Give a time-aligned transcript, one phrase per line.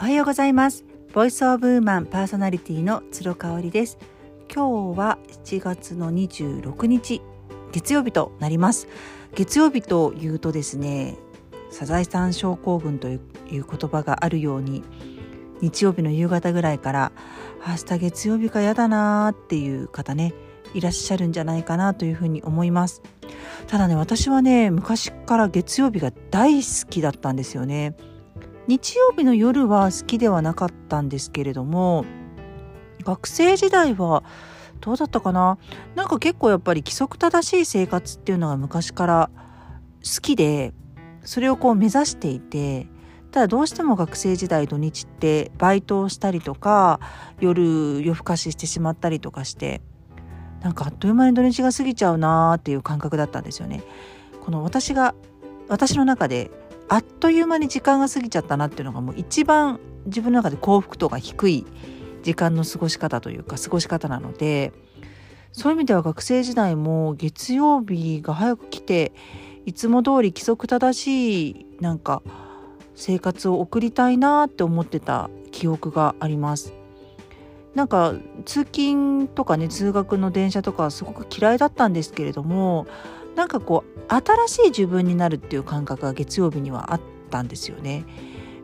[0.00, 0.86] おはようございます。
[1.12, 3.98] ボイスオブウーマンパーソナリティの鶴香織です。
[4.50, 7.20] 今日は7月の26日
[7.70, 8.88] 月曜日となります。
[9.34, 11.18] 月曜日というとですね
[11.70, 14.82] サザエさん症候群という言葉があるように
[15.60, 17.12] 日曜日の夕方ぐらいから
[17.68, 20.32] 明日月曜日かやだなーっていう方ね
[20.72, 23.02] いらっしゃるんじゃないかなというふうに思います。
[23.66, 27.94] ただね私はね昔から月曜日が大好きだったんですよね。
[28.70, 32.04] 日曜日の夜は好きではなかったんですけれども
[33.02, 34.22] 学生時代は
[34.80, 35.58] どうだったかな？
[35.96, 39.30] なんか結構やっぱり規則正しい生活っていうのが昔から
[40.04, 40.72] 好きで
[41.24, 42.86] それをこう目指していて
[43.32, 47.00] ただどうしても学生時代土日ってバイトをしたりとか
[47.40, 49.82] 夜夜更かししてしまったりとかして
[50.60, 53.82] なんかあっという間に土日が過ぎちゃうなーっていう感覚だったんですよね。
[54.44, 55.16] この私が
[55.68, 56.52] 私の中で
[56.90, 61.64] あっという間に時間が過ぎちゃったなっていうのがもう一番自分の中で幸福度が低い
[62.24, 64.72] 時間の過ごし方というか過ごし方なので
[65.52, 69.12] そういう意味では学生時代も月曜日が早く来て
[69.66, 72.22] いつも通り規則正しいなんか
[72.96, 76.74] 生活を送りたいなって思ってた記憶があります。
[77.74, 78.14] なんか
[78.46, 82.88] 通勤とかね通学の電車とかすごく嫌いだったんですけれども
[83.36, 87.00] なんかこう新しい自分になるっていう感覚が月曜日にはあっ
[87.30, 88.04] たんですよね。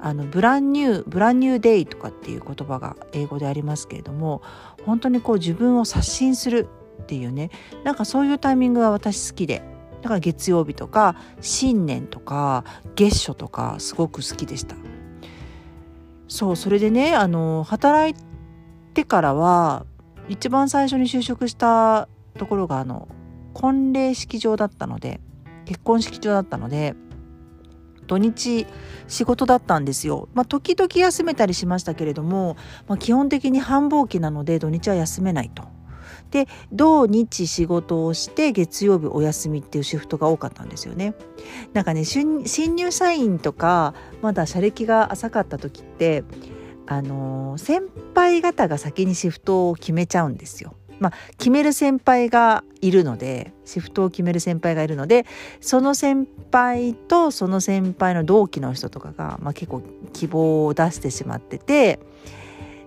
[0.00, 4.42] あのブランニューブランニューデイとかっていう言葉が英語でありますけれども
[4.84, 6.68] 本当にこう自分を刷新する
[7.02, 7.50] っていうね
[7.84, 9.62] なんかそういうタイミングが私好きで
[10.02, 12.64] だから月曜日とか新年とか
[12.96, 14.74] 月初とかすごく好きでした
[16.26, 18.20] そうそれでねあの働い
[18.94, 19.86] てからは
[20.28, 23.06] 一番最初に就職したところがあの
[23.52, 25.20] 婚礼式場だったので
[25.64, 26.94] 結婚式場だったので
[28.06, 28.66] 土日
[29.08, 30.28] 仕事だったんですよ。
[30.34, 35.64] まあ、時々休めたりしましたけれども、まあ、基本的に繁忙期なので土日は休めないと。
[36.30, 41.14] で土日仕事をして月曜日お休みっていうシフトが多かったんですよね。
[41.74, 46.24] なんかね新入社員とかまだ社歴が浅かった時って
[46.86, 47.82] あの先
[48.14, 50.74] 輩方が先にシフトを決めちゃうんですよ。
[51.02, 55.26] まあ、決める先輩がいるのでシフトを決める先輩がいるので
[55.60, 59.82] その先輩とその先輩の同期の人とかが、まあ、結構
[60.12, 61.98] 希望を出してしまってて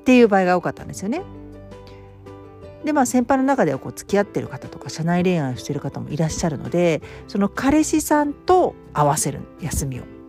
[0.00, 1.22] っていう場合が多かったんですよね。
[2.84, 10.21] でまあ先輩の中ではこう付き合ってる方とか社内恋愛をしてる方もいらっしゃるのでその彼氏さんと合わせる休みを。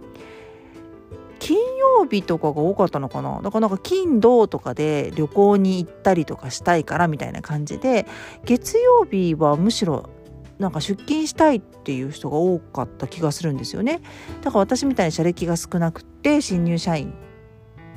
[2.03, 3.41] 曜日とかが多かったのかな。
[3.41, 8.05] だからなんか金土とかで旅行に行ったりとかしたいからみたいな感じで
[8.45, 10.09] 月曜日はむしろ
[10.59, 14.01] なんか出勤したいっていう人が多かった気がするんですよね。
[14.41, 17.13] だから私みたいに社歴が少なくて新入社員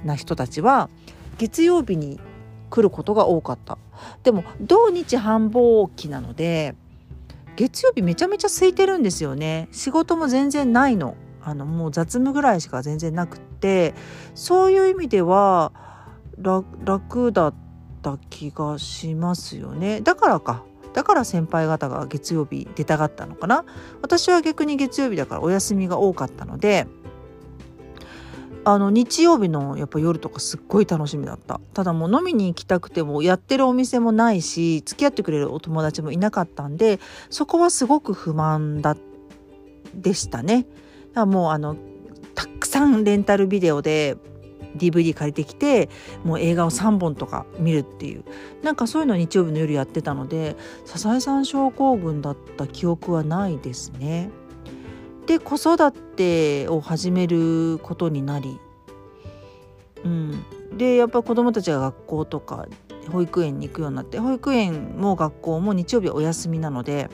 [0.04, 0.88] な人たちは
[1.38, 2.20] 月曜日に
[2.70, 3.78] 来ることが多かった。
[4.22, 6.74] でも土日繁忙期なので
[7.56, 9.68] 月曜日めちゃめちゃ空いてるんですよね。
[9.72, 11.16] 仕事も全然ないの。
[11.46, 13.94] あのもう雑務ぐらいしか全然なくって
[14.34, 15.72] そういう意味では
[16.84, 17.54] 楽だっ
[18.02, 20.00] た気がしますよね。
[20.00, 20.64] だからか。
[20.92, 23.64] だから先輩方が月曜日出たがったのかな。
[24.02, 26.88] 私は逆に月曜日だからお休みが多かったので
[28.64, 31.60] あの日曜日のやっぱ夜とかすっごい楽しみだった。
[31.74, 36.98] ただもう飲みに行きたくてもやってるお店もないし付き合ってくれるお友達もいなかったんで
[37.30, 38.96] そこはすごく不満だ
[39.94, 40.66] でしたね。
[41.24, 41.76] もうあの
[42.34, 44.16] たくさんレンタルビデオで
[44.76, 45.88] DVD 借りてきて
[46.24, 48.24] もう映画を3本とか見るっていう。
[48.62, 54.30] なんかそういうの日曜日の夜やってたのでサザエさん症候群だった記憶はないですね。
[55.26, 58.60] で子育てを始めることになり、
[60.04, 60.44] うん、
[60.76, 62.66] でやっぱ子どもたちが学校とか
[63.10, 67.08] 保育園に行くようになって保育園も学校も日曜日はお休みなので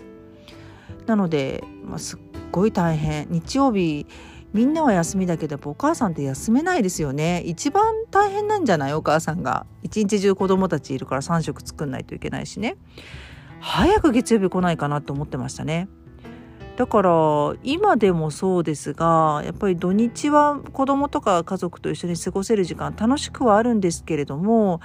[1.06, 2.18] なので、まあ、すっ
[2.52, 3.26] ごい大変。
[3.30, 4.06] 日曜日
[4.52, 7.42] みんなは休みだけどお母さんって休めないですよね。
[7.46, 8.94] 一番大変なんじゃない？
[8.94, 9.66] お母さんが。
[9.82, 12.76] 一日中子供たちいるから3食作んないといけないしね。
[13.60, 15.88] 早く月曜日来ないかなと思ってましたね。
[16.76, 17.10] だから
[17.62, 24.80] 今でもそうですがやっぱり土日は子供とか家族と一緒に過ごせる時間楽しくはあるんですけれども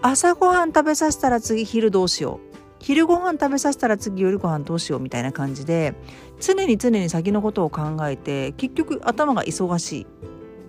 [0.00, 2.53] 朝ごはん食べさせたら次昼どうしよう。
[2.84, 5.94] 昼ご飯食べさせたら次夜ご飯どうしようみたいな感じで
[6.38, 10.06] 常に常に先のことを考えて結局頭が忙しい。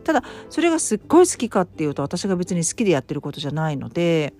[0.05, 4.33] ただそれがすっごい好きかっていうと私が別に好きでやってることじゃないので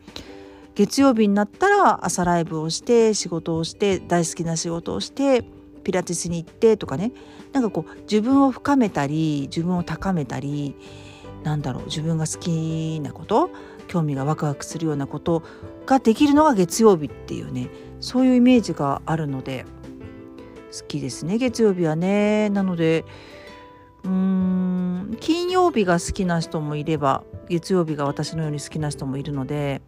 [0.76, 5.44] 月曜日になったら朝ライブをして仕事をして大好きな仕事をして
[5.84, 7.12] ピラティスに行ってとかね。
[7.52, 10.76] なんかこう自分を深めたり自分を高めたり
[11.44, 13.50] なんだろう自分が好きなこと
[13.88, 15.44] 興味がワクワクするようなこと
[15.86, 19.66] ができるのが月曜日っていうねそういうイメージがあるので
[20.78, 23.06] 好きですね月曜日はねなので
[24.04, 29.82] うーん金曜日が好きな人もいれば月曜日が私のように好きな人もいるので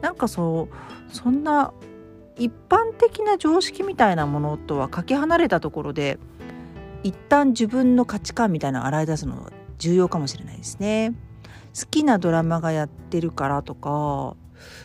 [0.00, 1.72] なんかそうそんな
[2.36, 6.18] 一般的な常識みたいなものとはかけ離れたところで
[7.02, 11.14] 一旦自分の価値観みたいなのを洗い出すのは重要かもしれないですね。
[11.78, 14.36] 好きなドラマがやってるからとか。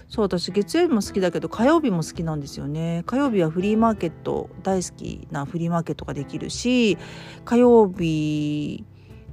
[0.08, 3.04] そう私月曜日も好きだけど火曜日も好きなんですよね。
[3.06, 6.98] 火曜日はフリーマーケット大好きなフリーマーケットができるし
[7.44, 8.86] 火曜日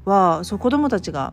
[0.04, 1.32] はそう子供たちが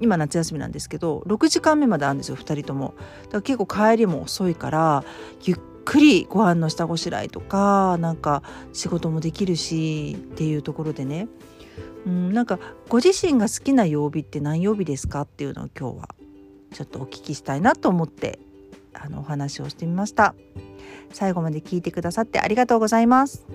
[0.00, 2.94] 今夏休みなんですけど6時間目まであるんですよ2人とも。
[3.24, 5.04] だから結構帰りも遅いから
[5.44, 8.42] ゆっくりご飯の下ごしらえとかなんか
[8.72, 11.28] 仕事もできるしっていうところでね。
[12.06, 12.58] うんなんか
[12.88, 16.08] ご自身が好きな曜日って何曜日ですかっていうのを今日は
[16.72, 18.38] ちょっとお聞きしたいなと思って
[18.94, 20.34] あのお話をしてみました。
[21.12, 23.46] 最後まで聞いてくださってありがとうございます。